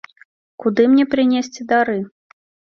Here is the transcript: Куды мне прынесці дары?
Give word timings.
Куды 0.63 0.87
мне 0.95 1.05
прынесці 1.13 1.69
дары? 1.75 1.97